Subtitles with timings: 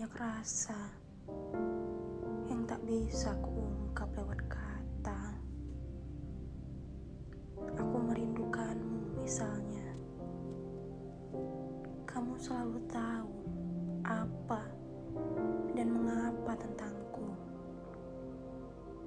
[0.00, 0.88] rasa
[2.48, 5.36] yang tak bisa kuungkap lewat kata.
[7.76, 9.92] Aku merindukanmu misalnya.
[12.08, 13.36] Kamu selalu tahu
[14.08, 14.64] apa
[15.76, 17.28] dan mengapa tentangku.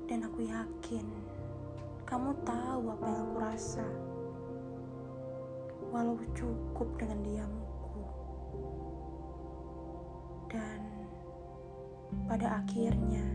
[0.05, 1.07] Dan aku yakin
[2.05, 3.87] kamu tahu apa yang aku rasa.
[5.89, 7.74] Walau cukup dengan diamku.
[10.55, 10.79] Dan
[12.31, 13.27] pada akhirnya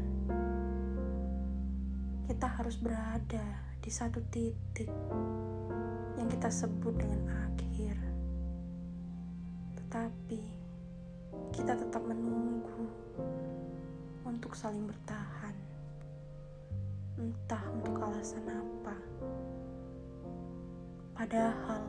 [2.25, 3.45] kita harus berada
[3.85, 4.89] di satu titik
[6.17, 7.97] yang kita sebut dengan akhir.
[9.77, 10.41] Tetapi
[11.53, 12.89] kita tetap menunggu
[14.25, 15.53] untuk saling bertahan.
[17.21, 18.97] Entah untuk alasan apa.
[21.13, 21.85] Padahal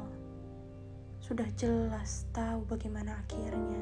[1.24, 3.80] sudah jelas tahu bagaimana akhirnya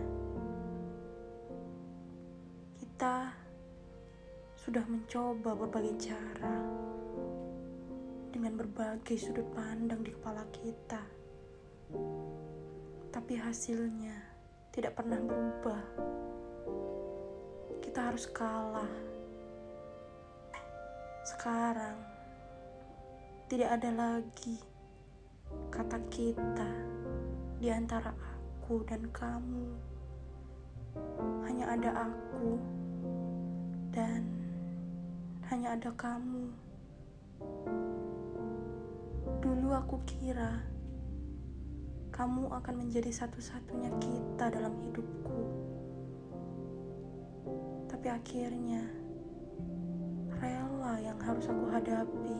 [4.69, 6.61] sudah mencoba berbagai cara
[8.29, 11.01] dengan berbagai sudut pandang di kepala kita,
[13.09, 14.13] tapi hasilnya
[14.69, 15.83] tidak pernah berubah.
[17.81, 18.93] Kita harus kalah.
[21.25, 21.97] Sekarang
[23.49, 24.61] tidak ada lagi
[25.73, 26.71] kata kita
[27.57, 29.65] di antara aku dan kamu.
[31.49, 32.61] Hanya ada aku
[33.89, 34.38] dan
[35.49, 36.53] hanya ada kamu.
[39.41, 40.61] Dulu aku kira
[42.13, 45.41] kamu akan menjadi satu-satunya kita dalam hidupku,
[47.89, 48.85] tapi akhirnya
[50.37, 52.39] rela yang harus aku hadapi.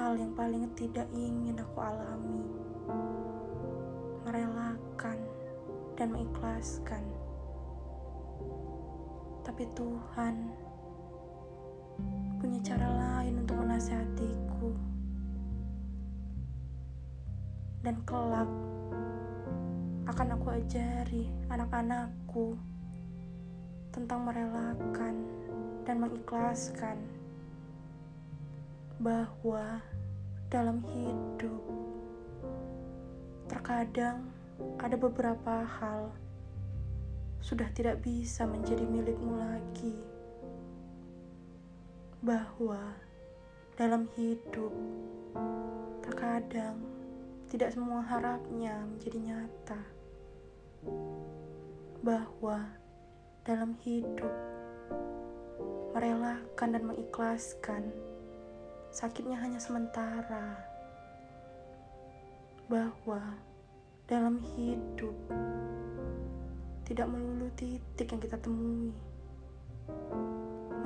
[0.00, 2.44] Hal yang paling tidak ingin aku alami,
[4.24, 5.20] merelakan
[5.92, 7.04] dan mengikhlaskan
[9.56, 10.52] tapi Tuhan
[12.36, 14.68] punya cara lain untuk menasihatiku.
[17.80, 18.52] Dan kelak
[20.12, 22.52] akan aku ajari anak-anakku
[23.96, 25.24] tentang merelakan
[25.88, 27.00] dan mengikhlaskan
[29.00, 29.80] bahwa
[30.52, 31.64] dalam hidup
[33.48, 34.20] terkadang
[34.76, 36.12] ada beberapa hal
[37.46, 39.94] sudah tidak bisa menjadi milikmu lagi.
[42.18, 42.98] Bahwa
[43.78, 44.74] dalam hidup
[46.02, 46.82] terkadang
[47.46, 49.78] tidak semua harapnya menjadi nyata.
[52.02, 52.66] Bahwa
[53.46, 54.34] dalam hidup
[55.94, 57.94] merelakan dan mengikhlaskan
[58.90, 60.66] sakitnya hanya sementara.
[62.66, 63.22] Bahwa
[64.10, 65.14] dalam hidup
[66.86, 68.94] tidak melulu titik yang kita temui.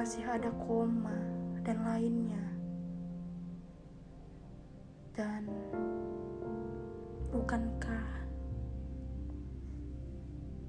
[0.01, 1.13] Masih ada koma
[1.61, 2.41] dan lainnya.
[5.13, 5.45] Dan
[7.29, 8.09] bukankah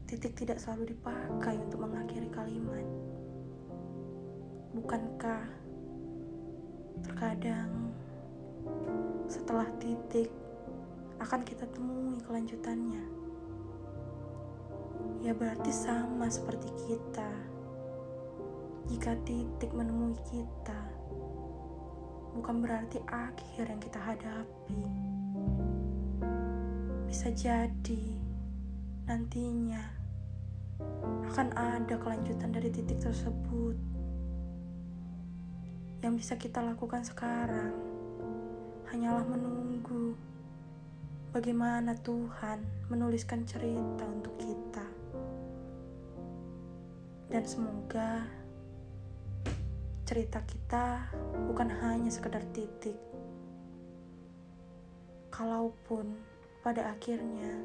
[0.04, 2.84] titik tidak selalu dipakai untuk mengakhiri kalimat?
[4.76, 5.48] Bukankah
[7.08, 7.72] terkadang
[9.32, 10.28] setelah titik
[11.24, 13.21] akan kita temui kelanjutannya?
[15.22, 17.30] Ya berarti sama seperti kita.
[18.90, 20.82] Jika titik menemui kita,
[22.34, 24.84] bukan berarti akhir yang kita hadapi.
[27.06, 28.04] Bisa jadi
[29.06, 29.84] nantinya
[31.32, 33.78] akan ada kelanjutan dari titik tersebut.
[36.02, 37.78] Yang bisa kita lakukan sekarang
[38.90, 40.18] hanyalah menunggu
[41.30, 44.91] bagaimana Tuhan menuliskan cerita untuk kita
[47.32, 48.28] dan semoga
[50.04, 51.08] cerita kita
[51.48, 53.00] bukan hanya sekedar titik.
[55.32, 56.12] Kalaupun
[56.60, 57.56] pada akhirnya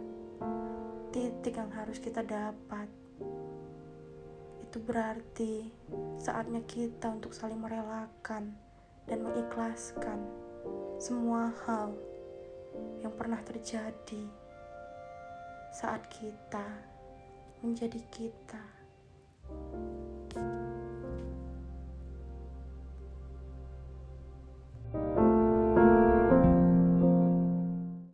[1.11, 2.87] titik yang harus kita dapat
[4.63, 5.67] itu berarti
[6.15, 8.55] saatnya kita untuk saling merelakan
[9.11, 10.23] dan mengikhlaskan
[11.03, 11.91] semua hal
[13.03, 14.31] yang pernah terjadi
[15.75, 16.67] saat kita
[17.67, 18.76] menjadi kita.